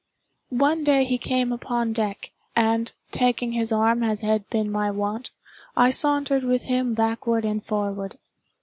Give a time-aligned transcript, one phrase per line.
[0.55, 5.29] One day he came upon deck, and, taking his arm as had been my wont,
[5.77, 8.17] I sauntered with him backward and forward.